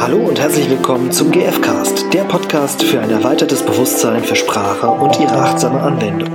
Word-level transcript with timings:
Hallo 0.00 0.16
und 0.16 0.40
herzlich 0.40 0.70
willkommen 0.70 1.12
zum 1.12 1.30
GFcast, 1.30 2.06
der 2.14 2.24
Podcast 2.24 2.82
für 2.82 3.00
ein 3.02 3.10
erweitertes 3.10 3.62
Bewusstsein 3.62 4.24
für 4.24 4.34
Sprache 4.34 4.88
und 4.88 5.20
ihre 5.20 5.34
achtsame 5.34 5.78
Anwendung. 5.78 6.30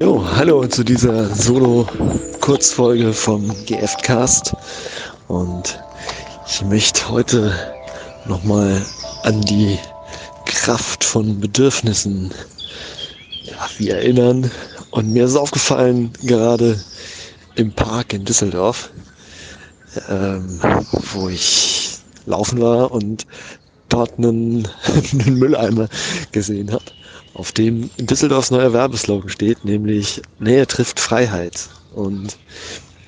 Jo, 0.00 0.24
hallo 0.36 0.66
zu 0.68 0.84
dieser 0.84 1.26
Solo-Kurzfolge 1.26 3.12
vom 3.12 3.52
GFcast 3.66 4.56
und 5.28 5.84
ich 6.46 6.64
möchte 6.64 7.10
heute 7.10 7.52
nochmal 8.24 8.80
an 9.24 9.42
die 9.42 9.78
Kraft 10.46 11.04
von 11.04 11.38
Bedürfnissen 11.40 12.32
wie 13.78 13.90
erinnern. 13.90 14.50
Und 14.90 15.12
mir 15.12 15.24
ist 15.24 15.36
aufgefallen, 15.36 16.12
gerade 16.22 16.80
im 17.56 17.72
Park 17.72 18.12
in 18.12 18.24
Düsseldorf, 18.24 18.90
ähm, 20.08 20.60
wo 21.12 21.28
ich 21.28 21.98
laufen 22.26 22.60
war 22.60 22.90
und 22.92 23.26
dort 23.88 24.18
einen, 24.18 24.68
einen 25.12 25.38
Mülleimer 25.38 25.88
gesehen 26.32 26.72
habe, 26.72 26.84
auf 27.34 27.52
dem 27.52 27.90
in 27.96 28.06
Düsseldorfs 28.06 28.50
neuer 28.50 28.72
Werbeslogan 28.72 29.28
steht, 29.28 29.64
nämlich 29.64 30.22
Nähe 30.38 30.66
trifft 30.66 31.00
Freiheit. 31.00 31.68
Und 31.94 32.36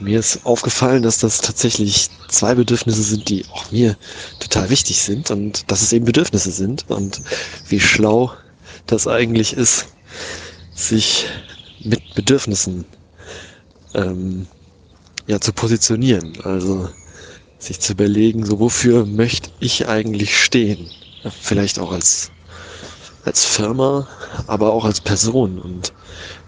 mir 0.00 0.18
ist 0.18 0.44
aufgefallen, 0.44 1.02
dass 1.02 1.18
das 1.18 1.40
tatsächlich 1.40 2.08
zwei 2.28 2.54
Bedürfnisse 2.54 3.02
sind, 3.02 3.28
die 3.28 3.44
auch 3.52 3.70
mir 3.70 3.96
total 4.40 4.70
wichtig 4.70 5.02
sind 5.02 5.30
und 5.30 5.70
dass 5.70 5.82
es 5.82 5.92
eben 5.92 6.06
Bedürfnisse 6.06 6.50
sind 6.50 6.86
und 6.88 7.20
wie 7.68 7.80
schlau 7.80 8.32
das 8.86 9.06
eigentlich 9.06 9.52
ist, 9.52 9.86
sich 10.74 11.26
mit 11.80 12.14
Bedürfnissen 12.14 12.84
ähm, 13.94 14.46
ja 15.26 15.40
zu 15.40 15.52
positionieren. 15.52 16.32
Also 16.42 16.88
sich 17.58 17.80
zu 17.80 17.92
überlegen, 17.92 18.44
so 18.46 18.58
wofür 18.58 19.06
möchte 19.06 19.50
ich 19.60 19.88
eigentlich 19.88 20.38
stehen? 20.38 20.90
Vielleicht 21.40 21.78
auch 21.78 21.92
als 21.92 22.30
als 23.24 23.44
Firma, 23.44 24.08
aber 24.46 24.72
auch 24.72 24.86
als 24.86 25.00
Person 25.02 25.58
und 25.58 25.92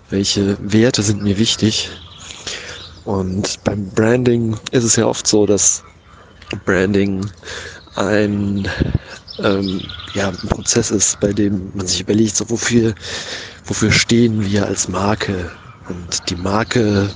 welche 0.09 0.57
Werte 0.61 1.03
sind 1.03 1.23
mir 1.23 1.37
wichtig 1.37 1.91
und 3.05 3.63
beim 3.65 3.89
Branding 3.91 4.57
ist 4.71 4.85
es 4.85 4.97
ja 4.97 5.07
oft 5.07 5.27
so, 5.27 5.47
dass 5.47 5.83
Branding 6.65 7.29
ein, 7.95 8.69
ähm, 9.39 9.81
ja, 10.15 10.29
ein 10.29 10.49
Prozess 10.49 10.91
ist, 10.91 11.19
bei 11.21 11.33
dem 11.33 11.73
man 11.75 11.87
sich 11.87 12.01
überlegt, 12.01 12.37
so 12.37 12.49
wofür, 12.49 12.95
wofür 13.73 13.91
stehen 13.91 14.45
wir 14.45 14.67
als 14.67 14.87
Marke? 14.87 15.51
Und 15.89 16.29
die 16.29 16.37
Marke, 16.37 17.09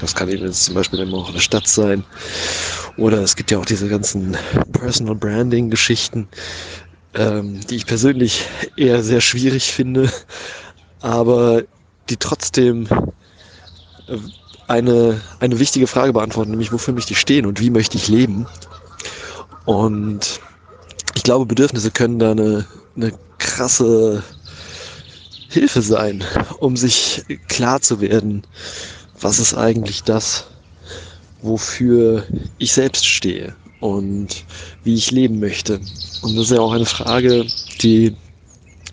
das 0.00 0.14
kann 0.14 0.28
eben 0.28 0.44
jetzt 0.44 0.62
zum 0.62 0.76
Beispiel 0.76 1.00
immer 1.00 1.16
auch 1.16 1.30
eine 1.30 1.40
Stadt 1.40 1.66
sein, 1.66 2.04
oder 2.96 3.22
es 3.22 3.34
gibt 3.34 3.50
ja 3.50 3.58
auch 3.58 3.64
diese 3.64 3.88
ganzen 3.88 4.36
Personal 4.70 5.16
Branding 5.16 5.68
Geschichten, 5.68 6.28
ähm, 7.14 7.60
die 7.68 7.74
ich 7.74 7.86
persönlich 7.86 8.46
eher 8.76 9.02
sehr 9.02 9.20
schwierig 9.20 9.72
finde, 9.72 10.08
aber 11.00 11.64
die 12.08 12.16
trotzdem 12.16 12.86
äh, 14.06 14.16
eine, 14.68 15.20
eine 15.40 15.58
wichtige 15.58 15.88
Frage 15.88 16.12
beantworten, 16.12 16.52
nämlich 16.52 16.70
wofür 16.70 16.94
möchte 16.94 17.14
ich 17.14 17.18
stehen 17.18 17.46
und 17.46 17.58
wie 17.58 17.70
möchte 17.70 17.96
ich 17.96 18.06
leben. 18.06 18.46
Und 19.64 20.40
ich 21.16 21.24
glaube, 21.24 21.46
Bedürfnisse 21.46 21.90
können 21.90 22.20
da 22.20 22.30
eine, 22.30 22.64
eine 22.94 23.12
krasse 23.38 24.22
Hilfe 25.56 25.80
sein, 25.80 26.22
um 26.58 26.76
sich 26.76 27.24
klar 27.48 27.80
zu 27.80 28.02
werden, 28.02 28.42
was 29.18 29.38
ist 29.38 29.54
eigentlich 29.54 30.02
das, 30.02 30.44
wofür 31.40 32.26
ich 32.58 32.74
selbst 32.74 33.06
stehe 33.06 33.56
und 33.80 34.44
wie 34.84 34.94
ich 34.94 35.10
leben 35.10 35.40
möchte. 35.40 35.80
Und 36.20 36.36
das 36.36 36.44
ist 36.44 36.50
ja 36.50 36.60
auch 36.60 36.72
eine 36.72 36.84
Frage, 36.84 37.46
die 37.80 38.14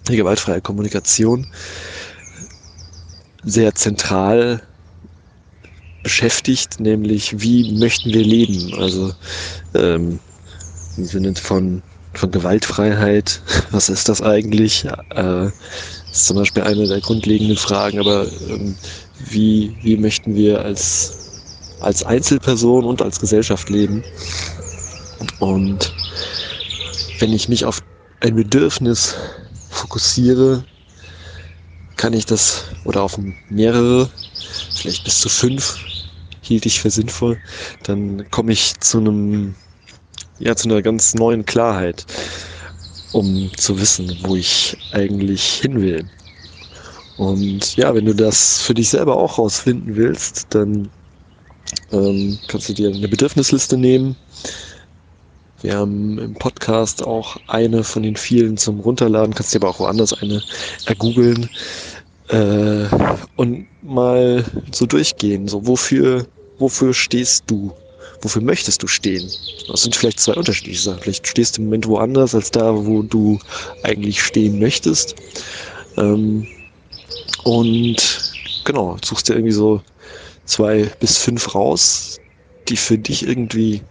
die 0.07 0.15
gewaltfreie 0.15 0.61
Kommunikation 0.61 1.45
sehr 3.43 3.75
zentral 3.75 4.63
beschäftigt, 6.01 6.79
nämlich 6.79 7.41
wie 7.41 7.73
möchten 7.73 8.13
wir 8.13 8.23
leben? 8.23 8.73
Also 8.75 9.13
ähm, 9.73 10.17
im 10.95 11.05
Sinne 11.05 11.35
von, 11.35 11.83
von 12.13 12.31
Gewaltfreiheit, 12.31 13.41
was 13.71 13.89
ist 13.89 14.09
das 14.09 14.21
eigentlich? 14.21 14.85
Äh, 15.15 15.47
ist 16.11 16.27
zum 16.27 16.37
Beispiel 16.37 16.63
eine 16.63 16.87
der 16.87 17.01
grundlegenden 17.01 17.57
Fragen, 17.57 17.99
aber 17.99 18.27
ähm, 18.49 18.75
wie, 19.29 19.75
wie 19.81 19.97
möchten 19.97 20.35
wir 20.35 20.63
als, 20.63 21.41
als 21.79 22.03
Einzelperson 22.03 22.85
und 22.85 23.01
als 23.01 23.19
Gesellschaft 23.19 23.69
leben? 23.69 24.03
Und 25.39 25.93
wenn 27.19 27.33
ich 27.33 27.49
mich 27.49 27.65
auf 27.65 27.81
ein 28.19 28.35
Bedürfnis 28.35 29.15
fokussiere, 29.69 30.63
kann 31.97 32.13
ich 32.13 32.25
das 32.25 32.65
oder 32.83 33.01
auf 33.01 33.17
mehrere, 33.49 34.09
vielleicht 34.75 35.03
bis 35.03 35.21
zu 35.21 35.29
fünf 35.29 35.79
hielt 36.41 36.65
ich 36.65 36.81
für 36.81 36.89
sinnvoll, 36.89 37.39
dann 37.83 38.29
komme 38.29 38.51
ich 38.51 38.77
zu 38.79 38.97
einem, 38.99 39.55
ja, 40.39 40.55
zu 40.55 40.69
einer 40.69 40.81
ganz 40.81 41.13
neuen 41.13 41.45
Klarheit, 41.45 42.05
um 43.11 43.51
zu 43.57 43.79
wissen, 43.79 44.17
wo 44.23 44.35
ich 44.35 44.77
eigentlich 44.91 45.43
hin 45.61 45.81
will. 45.81 46.09
Und 47.17 47.75
ja, 47.75 47.93
wenn 47.93 48.05
du 48.05 48.15
das 48.15 48.61
für 48.61 48.73
dich 48.73 48.89
selber 48.89 49.15
auch 49.17 49.37
rausfinden 49.37 49.95
willst, 49.95 50.47
dann 50.49 50.89
ähm, 51.91 52.39
kannst 52.47 52.69
du 52.69 52.73
dir 52.73 52.89
eine 52.89 53.07
Bedürfnisliste 53.07 53.77
nehmen. 53.77 54.15
Wir 55.61 55.77
haben 55.77 56.17
im 56.19 56.33
Podcast 56.33 57.03
auch 57.03 57.37
eine 57.47 57.83
von 57.83 58.03
den 58.03 58.17
vielen 58.17 58.57
zum 58.57 58.79
Runterladen, 58.81 59.33
kannst 59.33 59.53
dir 59.53 59.59
aber 59.59 59.69
auch 59.69 59.79
woanders 59.79 60.13
eine 60.13 60.43
ergoogeln 60.85 61.49
äh, 62.27 62.85
und 63.35 63.67
mal 63.81 64.43
so 64.73 64.85
durchgehen. 64.85 65.47
So, 65.47 65.65
wofür, 65.65 66.27
wofür 66.57 66.93
stehst 66.93 67.45
du? 67.47 67.73
Wofür 68.21 68.41
möchtest 68.41 68.83
du 68.83 68.87
stehen? 68.87 69.29
Das 69.67 69.83
sind 69.83 69.95
vielleicht 69.95 70.19
zwei 70.19 70.33
unterschiedliche 70.33 70.81
Sachen. 70.81 70.99
Vielleicht 71.01 71.27
stehst 71.27 71.57
du 71.57 71.61
im 71.61 71.67
Moment 71.67 71.87
woanders 71.87 72.35
als 72.35 72.51
da, 72.51 72.73
wo 72.85 73.01
du 73.01 73.39
eigentlich 73.83 74.21
stehen 74.21 74.59
möchtest. 74.59 75.15
Ähm, 75.97 76.47
und 77.43 78.33
genau, 78.65 78.97
suchst 79.03 79.29
dir 79.29 79.33
irgendwie 79.33 79.53
so 79.53 79.81
zwei 80.45 80.89
bis 80.99 81.17
fünf 81.17 81.53
raus, 81.55 82.19
die 82.69 82.77
für 82.77 82.97
dich 82.97 83.27
irgendwie 83.27 83.81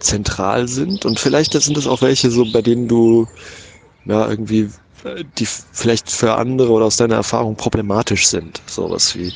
zentral 0.00 0.68
sind. 0.68 1.04
Und 1.04 1.18
vielleicht 1.20 1.52
sind 1.52 1.76
es 1.76 1.86
auch 1.86 2.02
welche, 2.02 2.30
so 2.30 2.44
bei 2.52 2.62
denen 2.62 2.88
du 2.88 3.26
ja 4.04 4.28
irgendwie 4.28 4.68
die 5.38 5.46
vielleicht 5.46 6.10
für 6.10 6.34
andere 6.34 6.70
oder 6.70 6.86
aus 6.86 6.96
deiner 6.96 7.16
Erfahrung 7.16 7.56
problematisch 7.56 8.26
sind. 8.26 8.60
Sowas 8.66 9.16
wie 9.16 9.32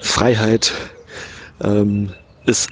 Freiheit 0.00 0.72
ähm, 1.62 2.12
ist 2.46 2.68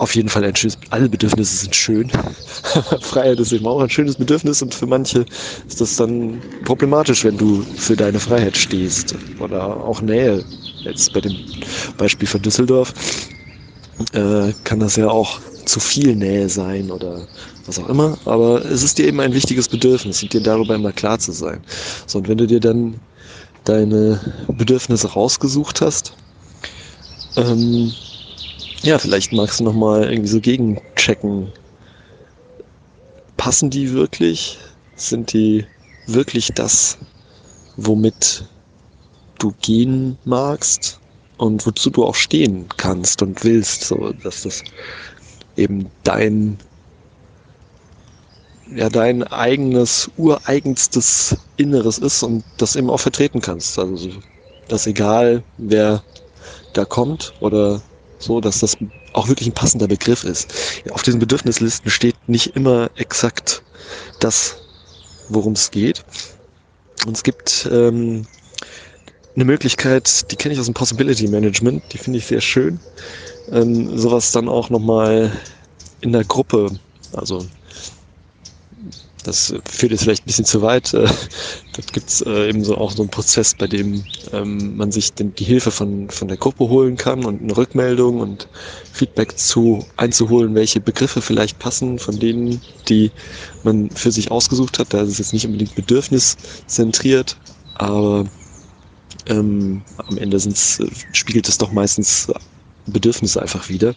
auf 0.00 0.14
jeden 0.14 0.30
Fall 0.30 0.44
ein 0.44 0.56
schönes, 0.56 0.78
alle 0.88 1.10
Bedürfnisse 1.10 1.56
sind 1.56 1.76
schön. 1.76 2.10
Freiheit 3.00 3.38
ist 3.38 3.52
eben 3.52 3.66
auch 3.66 3.80
ein 3.80 3.90
schönes 3.90 4.16
Bedürfnis 4.16 4.62
und 4.62 4.74
für 4.74 4.86
manche 4.86 5.26
ist 5.68 5.80
das 5.80 5.96
dann 5.96 6.40
problematisch, 6.64 7.22
wenn 7.24 7.36
du 7.36 7.62
für 7.76 7.96
deine 7.96 8.18
Freiheit 8.18 8.56
stehst. 8.56 9.14
Oder 9.38 9.76
auch 9.84 10.00
Nähe. 10.00 10.42
Jetzt 10.84 11.12
bei 11.12 11.20
dem 11.20 11.36
Beispiel 11.98 12.26
von 12.26 12.40
Düsseldorf 12.40 12.94
äh, 14.14 14.54
kann 14.64 14.80
das 14.80 14.96
ja 14.96 15.08
auch 15.08 15.38
zu 15.66 15.80
viel 15.80 16.16
Nähe 16.16 16.48
sein 16.48 16.90
oder 16.90 17.28
was 17.66 17.78
auch 17.78 17.90
immer, 17.90 18.16
aber 18.24 18.64
es 18.64 18.82
ist 18.82 18.96
dir 18.96 19.06
eben 19.06 19.20
ein 19.20 19.34
wichtiges 19.34 19.68
Bedürfnis 19.68 20.22
und 20.22 20.32
dir 20.32 20.40
darüber 20.40 20.74
immer 20.74 20.92
klar 20.92 21.18
zu 21.18 21.32
sein. 21.32 21.62
So, 22.06 22.18
und 22.18 22.28
wenn 22.28 22.38
du 22.38 22.46
dir 22.46 22.60
dann 22.60 22.98
deine 23.64 24.18
Bedürfnisse 24.48 25.08
rausgesucht 25.08 25.82
hast, 25.82 26.14
ähm, 27.36 27.92
ja, 28.82 28.98
vielleicht 28.98 29.32
magst 29.32 29.60
du 29.60 29.64
nochmal 29.64 30.10
irgendwie 30.10 30.28
so 30.28 30.40
gegenchecken. 30.40 31.52
Passen 33.36 33.70
die 33.70 33.92
wirklich? 33.92 34.58
Sind 34.96 35.32
die 35.32 35.66
wirklich 36.06 36.48
das, 36.54 36.98
womit 37.76 38.44
du 39.38 39.54
gehen 39.62 40.18
magst 40.24 41.00
und 41.38 41.66
wozu 41.66 41.90
du 41.90 42.04
auch 42.04 42.14
stehen 42.14 42.66
kannst 42.76 43.22
und 43.22 43.42
willst, 43.44 43.84
so 43.84 44.12
dass 44.22 44.42
das 44.42 44.62
eben 45.56 45.90
dein 46.04 46.58
ja 48.74 48.88
dein 48.88 49.24
eigenes, 49.24 50.10
ureigenstes 50.16 51.36
Inneres 51.56 51.98
ist 51.98 52.22
und 52.22 52.44
das 52.58 52.76
eben 52.76 52.90
auch 52.90 53.00
vertreten 53.00 53.40
kannst. 53.40 53.78
Also, 53.78 54.10
dass 54.68 54.86
egal 54.86 55.42
wer 55.58 56.02
da 56.72 56.84
kommt 56.84 57.34
oder 57.40 57.82
so, 58.20 58.40
dass 58.40 58.60
das 58.60 58.76
auch 59.12 59.28
wirklich 59.28 59.48
ein 59.48 59.54
passender 59.54 59.88
Begriff 59.88 60.24
ist. 60.24 60.54
Auf 60.90 61.02
diesen 61.02 61.18
Bedürfnislisten 61.18 61.90
steht 61.90 62.16
nicht 62.28 62.54
immer 62.54 62.90
exakt 62.96 63.62
das, 64.20 64.56
worum 65.28 65.54
es 65.54 65.70
geht. 65.70 66.04
Und 67.06 67.16
es 67.16 67.22
gibt 67.22 67.68
ähm, 67.72 68.26
eine 69.34 69.44
Möglichkeit, 69.44 70.30
die 70.30 70.36
kenne 70.36 70.54
ich 70.54 70.60
aus 70.60 70.66
dem 70.66 70.74
Possibility 70.74 71.26
Management, 71.28 71.82
die 71.92 71.98
finde 71.98 72.18
ich 72.18 72.26
sehr 72.26 72.40
schön. 72.40 72.78
Ähm, 73.50 73.98
sowas 73.98 74.32
dann 74.32 74.48
auch 74.48 74.70
nochmal 74.70 75.32
in 76.02 76.12
der 76.12 76.24
Gruppe, 76.24 76.78
also 77.12 77.46
das 79.22 79.54
führt 79.68 79.92
jetzt 79.92 80.04
vielleicht 80.04 80.22
ein 80.22 80.26
bisschen 80.26 80.44
zu 80.44 80.62
weit. 80.62 80.94
Äh, 80.94 81.06
dort 81.74 81.92
gibt 81.92 82.08
es 82.08 82.22
äh, 82.22 82.48
eben 82.48 82.64
so 82.64 82.76
auch 82.76 82.92
so 82.92 83.02
einen 83.02 83.10
Prozess, 83.10 83.54
bei 83.54 83.66
dem 83.66 84.04
ähm, 84.32 84.76
man 84.76 84.92
sich 84.92 85.12
die 85.14 85.44
Hilfe 85.44 85.70
von, 85.70 86.10
von 86.10 86.28
der 86.28 86.36
Gruppe 86.36 86.68
holen 86.68 86.96
kann 86.96 87.24
und 87.24 87.42
eine 87.42 87.56
Rückmeldung 87.56 88.20
und 88.20 88.48
Feedback 88.92 89.38
zu 89.38 89.86
einzuholen, 89.96 90.54
welche 90.54 90.80
Begriffe 90.80 91.20
vielleicht 91.22 91.58
passen 91.58 91.98
von 91.98 92.18
denen, 92.18 92.60
die 92.88 93.10
man 93.62 93.90
für 93.90 94.12
sich 94.12 94.30
ausgesucht 94.30 94.78
hat. 94.78 94.92
Da 94.92 95.02
ist 95.02 95.10
es 95.10 95.18
jetzt 95.18 95.32
nicht 95.32 95.46
unbedingt 95.46 95.74
bedürfniszentriert, 95.74 97.36
aber 97.74 98.26
ähm, 99.26 99.82
am 99.96 100.18
Ende 100.18 100.38
sind's, 100.38 100.80
äh, 100.80 100.86
spiegelt 101.12 101.48
es 101.48 101.58
doch 101.58 101.72
meistens 101.72 102.28
Bedürfnisse 102.86 103.40
einfach 103.40 103.68
wieder. 103.68 103.94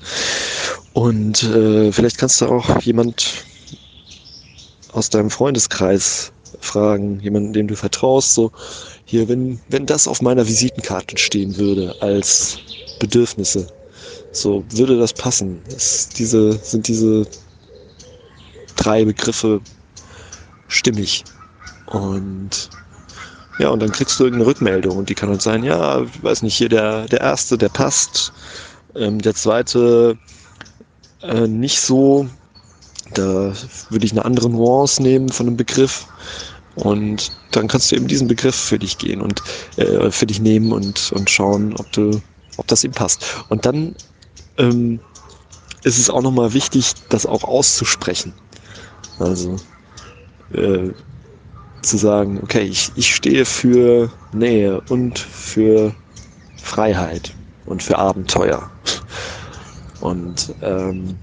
Und 0.93 1.43
äh, 1.43 1.91
vielleicht 1.91 2.17
kannst 2.17 2.41
du 2.41 2.47
auch 2.47 2.81
jemand 2.81 3.45
aus 4.93 5.09
deinem 5.09 5.29
Freundeskreis 5.29 6.31
fragen, 6.59 7.19
jemanden, 7.19 7.53
dem 7.53 7.67
du 7.67 7.75
vertraust, 7.75 8.33
so 8.33 8.51
hier, 9.05 9.27
wenn, 9.27 9.59
wenn 9.69 9.85
das 9.85 10.07
auf 10.07 10.21
meiner 10.21 10.47
Visitenkarte 10.47 11.17
stehen 11.17 11.57
würde 11.57 11.95
als 11.99 12.59
Bedürfnisse, 12.99 13.67
so 14.31 14.63
würde 14.69 14.97
das 14.97 15.13
passen. 15.13 15.61
Ist 15.67 16.17
diese, 16.19 16.53
sind 16.53 16.87
diese 16.87 17.27
drei 18.75 19.05
Begriffe 19.05 19.61
stimmig. 20.67 21.23
Und 21.87 22.69
ja, 23.59 23.69
und 23.69 23.81
dann 23.81 23.91
kriegst 23.91 24.19
du 24.19 24.23
irgendeine 24.23 24.49
Rückmeldung 24.49 24.97
und 24.97 25.09
die 25.09 25.15
kann 25.15 25.29
dann 25.29 25.39
sein, 25.39 25.63
ja, 25.63 26.01
ich 26.01 26.23
weiß 26.23 26.41
nicht, 26.41 26.55
hier 26.55 26.69
der, 26.69 27.05
der 27.07 27.21
erste, 27.21 27.57
der 27.57 27.69
passt, 27.69 28.33
ähm, 28.95 29.19
der 29.19 29.35
zweite 29.35 30.17
äh, 31.21 31.47
nicht 31.47 31.79
so, 31.79 32.27
da 33.13 33.53
würde 33.89 34.05
ich 34.05 34.11
eine 34.11 34.25
andere 34.25 34.49
Nuance 34.49 35.01
nehmen 35.01 35.29
von 35.29 35.47
einem 35.47 35.57
Begriff. 35.57 36.07
Und 36.75 37.31
dann 37.51 37.67
kannst 37.67 37.91
du 37.91 37.95
eben 37.95 38.07
diesen 38.07 38.27
Begriff 38.27 38.55
für 38.55 38.79
dich 38.79 38.97
gehen 38.97 39.21
und 39.21 39.41
äh, 39.77 40.09
für 40.09 40.25
dich 40.25 40.39
nehmen 40.39 40.71
und, 40.71 41.11
und 41.11 41.29
schauen, 41.29 41.75
ob 41.77 41.91
du, 41.91 42.19
ob 42.57 42.67
das 42.67 42.83
eben 42.83 42.93
passt. 42.93 43.23
Und 43.49 43.65
dann 43.65 43.95
ähm, 44.57 44.99
ist 45.83 45.99
es 45.99 46.09
auch 46.09 46.21
nochmal 46.21 46.53
wichtig, 46.53 46.93
das 47.09 47.25
auch 47.25 47.43
auszusprechen. 47.43 48.33
Also 49.19 49.57
äh, 50.53 50.89
zu 51.83 51.97
sagen, 51.97 52.39
okay, 52.41 52.63
ich, 52.63 52.91
ich 52.95 53.13
stehe 53.13 53.45
für 53.45 54.11
Nähe 54.31 54.81
und 54.89 55.19
für 55.19 55.93
Freiheit 56.61 57.35
und 57.65 57.83
für 57.83 57.97
Abenteuer. 57.97 58.71
Und 59.99 60.53
ähm, 60.61 61.17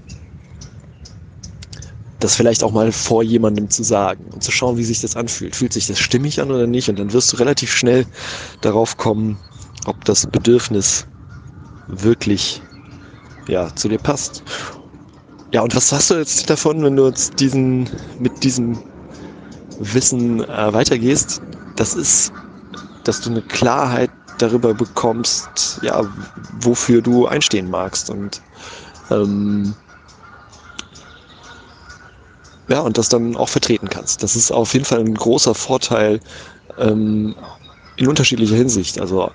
das 2.21 2.35
vielleicht 2.35 2.63
auch 2.63 2.71
mal 2.71 2.91
vor 2.91 3.23
jemandem 3.23 3.69
zu 3.69 3.83
sagen 3.83 4.29
und 4.31 4.43
zu 4.43 4.51
schauen, 4.51 4.77
wie 4.77 4.83
sich 4.83 5.01
das 5.01 5.15
anfühlt. 5.15 5.55
Fühlt 5.55 5.73
sich 5.73 5.87
das 5.87 5.99
stimmig 5.99 6.39
an 6.39 6.51
oder 6.51 6.67
nicht? 6.67 6.87
Und 6.89 6.99
dann 6.99 7.11
wirst 7.13 7.33
du 7.33 7.37
relativ 7.37 7.71
schnell 7.71 8.05
darauf 8.61 8.95
kommen, 8.97 9.37
ob 9.85 10.05
das 10.05 10.27
Bedürfnis 10.27 11.07
wirklich 11.87 12.61
ja, 13.47 13.73
zu 13.75 13.89
dir 13.89 13.97
passt. 13.97 14.43
Ja, 15.51 15.61
und 15.61 15.75
was 15.75 15.91
hast 15.91 16.11
du 16.11 16.15
jetzt 16.15 16.49
davon, 16.49 16.83
wenn 16.83 16.95
du 16.95 17.07
jetzt 17.07 17.39
diesen, 17.39 17.89
mit 18.19 18.43
diesem 18.43 18.79
Wissen 19.79 20.43
äh, 20.47 20.73
weitergehst? 20.73 21.41
Das 21.75 21.95
ist, 21.95 22.31
dass 23.03 23.19
du 23.21 23.31
eine 23.31 23.41
Klarheit 23.41 24.11
darüber 24.37 24.73
bekommst, 24.73 25.79
ja, 25.81 26.03
wofür 26.59 27.01
du 27.01 27.27
einstehen 27.27 27.69
magst 27.69 28.09
und 28.09 28.41
ähm, 29.09 29.73
ja, 32.71 32.79
und 32.79 32.97
das 32.97 33.09
dann 33.09 33.35
auch 33.35 33.49
vertreten 33.49 33.89
kannst. 33.89 34.23
Das 34.23 34.35
ist 34.37 34.49
auf 34.49 34.73
jeden 34.73 34.85
Fall 34.85 34.99
ein 34.99 35.13
großer 35.13 35.53
Vorteil 35.53 36.21
ähm, 36.77 37.35
in 37.97 38.07
unterschiedlicher 38.07 38.55
Hinsicht. 38.55 38.99
Also 38.99 39.29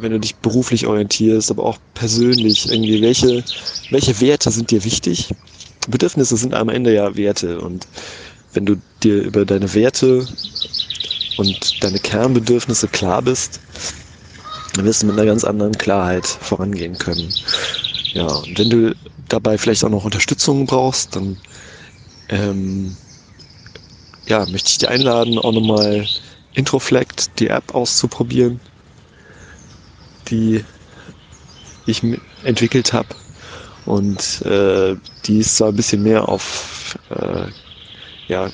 wenn 0.00 0.12
du 0.12 0.18
dich 0.18 0.36
beruflich 0.36 0.86
orientierst, 0.86 1.50
aber 1.50 1.64
auch 1.64 1.78
persönlich, 1.92 2.70
irgendwie, 2.70 3.02
welche, 3.02 3.44
welche 3.90 4.18
Werte 4.20 4.50
sind 4.50 4.70
dir 4.70 4.82
wichtig? 4.82 5.28
Bedürfnisse 5.88 6.36
sind 6.38 6.54
am 6.54 6.70
Ende 6.70 6.94
ja 6.94 7.14
Werte 7.16 7.60
und 7.60 7.86
wenn 8.54 8.64
du 8.64 8.76
dir 9.02 9.22
über 9.22 9.44
deine 9.44 9.72
Werte 9.74 10.26
und 11.36 11.84
deine 11.84 11.98
Kernbedürfnisse 11.98 12.88
klar 12.88 13.20
bist, 13.20 13.60
dann 14.74 14.86
wirst 14.86 15.02
du 15.02 15.06
mit 15.06 15.18
einer 15.18 15.26
ganz 15.26 15.44
anderen 15.44 15.76
Klarheit 15.76 16.26
vorangehen 16.26 16.96
können. 16.96 17.28
Ja, 18.14 18.26
und 18.26 18.58
wenn 18.58 18.70
du 18.70 18.94
dabei 19.28 19.58
vielleicht 19.58 19.84
auch 19.84 19.90
noch 19.90 20.04
Unterstützung 20.04 20.66
brauchst, 20.66 21.14
dann 21.14 21.36
ähm, 22.28 22.96
ja, 24.26 24.46
möchte 24.46 24.70
ich 24.70 24.78
dich 24.78 24.88
einladen, 24.88 25.38
auch 25.38 25.52
nochmal 25.52 26.08
Introflect, 26.54 27.38
die 27.38 27.48
App 27.48 27.74
auszuprobieren, 27.74 28.60
die 30.28 30.64
ich 31.86 32.02
entwickelt 32.44 32.92
habe. 32.92 33.08
Und 33.84 34.42
äh, 34.42 34.96
die 35.24 35.38
ist 35.38 35.56
zwar 35.56 35.68
ein 35.68 35.76
bisschen 35.76 36.02
mehr 36.02 36.28
auf 36.28 36.98
äh, 37.10 37.46
ja, 38.28 38.50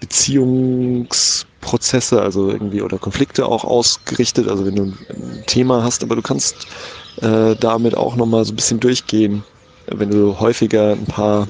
Beziehungsprozesse, 0.00 2.22
also 2.22 2.50
irgendwie 2.50 2.80
oder 2.80 2.98
Konflikte 2.98 3.44
auch 3.46 3.64
ausgerichtet. 3.64 4.48
Also 4.48 4.64
wenn 4.64 4.76
du 4.76 4.84
ein 4.84 5.44
Thema 5.46 5.84
hast, 5.84 6.02
aber 6.02 6.16
du 6.16 6.22
kannst 6.22 6.66
äh, 7.20 7.54
damit 7.56 7.94
auch 7.96 8.16
nochmal 8.16 8.46
so 8.46 8.52
ein 8.52 8.56
bisschen 8.56 8.80
durchgehen. 8.80 9.44
Wenn 9.86 10.10
du 10.10 10.40
häufiger 10.40 10.92
ein 10.92 11.06
paar 11.06 11.48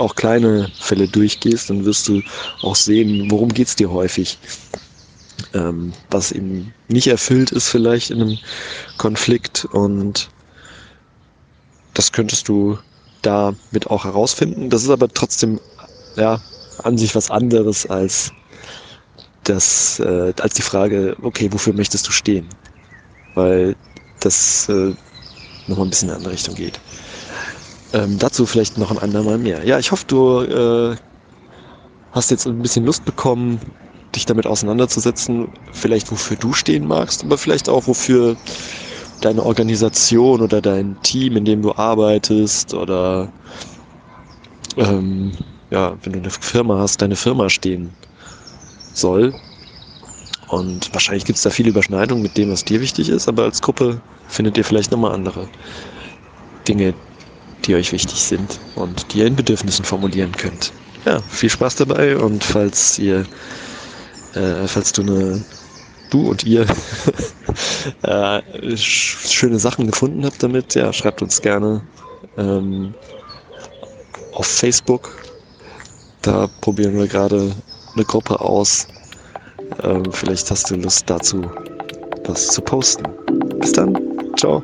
auch 0.00 0.14
kleine 0.14 0.70
Fälle 0.78 1.08
durchgehst, 1.08 1.70
dann 1.70 1.84
wirst 1.84 2.08
du 2.08 2.22
auch 2.62 2.76
sehen, 2.76 3.30
worum 3.30 3.50
geht 3.50 3.68
es 3.68 3.76
dir 3.76 3.90
häufig. 3.90 4.38
Ähm, 5.54 5.92
was 6.10 6.32
eben 6.32 6.74
nicht 6.88 7.06
erfüllt 7.06 7.50
ist 7.50 7.68
vielleicht 7.68 8.10
in 8.10 8.20
einem 8.20 8.38
Konflikt 8.98 9.64
und 9.64 10.28
das 11.94 12.12
könntest 12.12 12.48
du 12.48 12.78
damit 13.22 13.86
auch 13.88 14.04
herausfinden. 14.04 14.70
Das 14.70 14.82
ist 14.82 14.90
aber 14.90 15.08
trotzdem 15.08 15.58
ja 16.16 16.40
an 16.82 16.98
sich 16.98 17.14
was 17.14 17.30
anderes 17.30 17.86
als 17.86 18.32
das 19.44 19.98
äh, 20.00 20.32
als 20.40 20.54
die 20.54 20.62
Frage, 20.62 21.16
okay, 21.22 21.48
wofür 21.50 21.72
möchtest 21.72 22.06
du 22.06 22.12
stehen? 22.12 22.48
Weil 23.34 23.74
das 24.20 24.68
äh, 24.68 24.94
nochmal 25.66 25.86
ein 25.86 25.90
bisschen 25.90 26.08
in 26.08 26.10
eine 26.10 26.18
andere 26.18 26.34
Richtung 26.34 26.54
geht. 26.54 26.78
Ähm, 27.92 28.18
dazu 28.18 28.46
vielleicht 28.46 28.78
noch 28.78 28.90
ein 28.90 28.98
andermal 28.98 29.38
mehr. 29.38 29.64
Ja, 29.64 29.78
ich 29.78 29.90
hoffe, 29.90 30.04
du 30.06 30.40
äh, 30.42 30.96
hast 32.12 32.30
jetzt 32.30 32.46
ein 32.46 32.62
bisschen 32.62 32.84
Lust 32.84 33.04
bekommen, 33.04 33.60
dich 34.14 34.26
damit 34.26 34.46
auseinanderzusetzen, 34.46 35.48
vielleicht 35.72 36.10
wofür 36.10 36.36
du 36.36 36.52
stehen 36.52 36.86
magst, 36.86 37.24
aber 37.24 37.38
vielleicht 37.38 37.68
auch 37.68 37.86
wofür 37.86 38.36
deine 39.20 39.44
Organisation 39.44 40.40
oder 40.40 40.60
dein 40.60 41.00
Team, 41.02 41.36
in 41.36 41.44
dem 41.44 41.62
du 41.62 41.74
arbeitest 41.74 42.74
oder 42.74 43.32
ähm, 44.76 45.32
ja, 45.70 45.96
wenn 46.02 46.12
du 46.12 46.18
eine 46.20 46.30
Firma 46.30 46.78
hast, 46.78 47.02
deine 47.02 47.16
Firma 47.16 47.48
stehen 47.48 47.92
soll. 48.92 49.34
Und 50.48 50.92
wahrscheinlich 50.92 51.24
gibt 51.24 51.36
es 51.36 51.42
da 51.42 51.50
viele 51.50 51.70
Überschneidungen 51.70 52.22
mit 52.22 52.36
dem, 52.36 52.50
was 52.50 52.64
dir 52.64 52.80
wichtig 52.80 53.08
ist, 53.08 53.28
aber 53.28 53.44
als 53.44 53.62
Gruppe 53.62 54.00
findet 54.26 54.56
ihr 54.58 54.64
vielleicht 54.64 54.90
nochmal 54.90 55.12
andere 55.12 55.48
Dinge, 56.66 56.94
die 57.66 57.74
euch 57.74 57.92
wichtig 57.92 58.20
sind 58.20 58.58
und 58.74 59.12
die 59.12 59.18
ihr 59.18 59.26
in 59.26 59.36
Bedürfnissen 59.36 59.84
formulieren 59.84 60.32
könnt. 60.32 60.72
Ja, 61.04 61.20
viel 61.20 61.50
Spaß 61.50 61.76
dabei 61.76 62.16
und 62.16 62.44
falls 62.44 62.98
ihr, 62.98 63.26
äh, 64.34 64.66
falls 64.66 64.92
du 64.92 65.02
eine, 65.02 65.44
du 66.10 66.30
und 66.30 66.44
ihr 66.44 66.66
äh, 68.02 68.42
schöne 68.76 69.58
Sachen 69.58 69.86
gefunden 69.86 70.24
habt 70.24 70.42
damit, 70.42 70.74
ja, 70.74 70.92
schreibt 70.92 71.22
uns 71.22 71.40
gerne 71.40 71.82
ähm, 72.36 72.94
auf 74.32 74.46
Facebook. 74.46 75.10
Da 76.22 76.48
probieren 76.60 76.98
wir 76.98 77.06
gerade 77.06 77.54
eine 77.94 78.04
Gruppe 78.04 78.40
aus. 78.40 78.86
Ähm, 79.82 80.04
vielleicht 80.12 80.50
hast 80.50 80.70
du 80.70 80.76
Lust 80.76 81.08
dazu, 81.08 81.50
was 82.24 82.48
zu 82.48 82.60
posten. 82.60 83.04
Bis 83.58 83.72
dann. 83.72 83.96
Ciao. 84.36 84.62